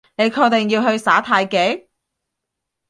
[0.17, 1.87] 你確定要去耍太極？